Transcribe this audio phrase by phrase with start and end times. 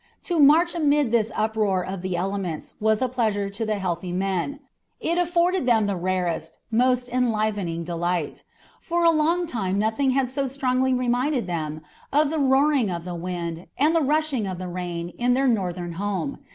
[0.23, 4.59] To march amid this uproar of the elements was a pleasure to the healthy men.
[4.99, 8.43] It afforded them the rarest, most enlivening delight.
[8.79, 13.13] For a long time nothing had so strongly reminded them of the roaring of the
[13.13, 16.39] wind and the rushing of the rain in their northern home.